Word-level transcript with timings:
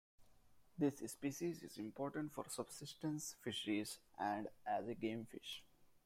This 0.79 0.95
species 1.11 1.61
is 1.61 1.77
important 1.77 2.31
for 2.33 2.45
subsistence 2.49 3.35
fisheries 3.43 3.99
and 4.19 4.47
as 4.65 4.87
a 4.87 4.95
gamefish. 4.95 5.61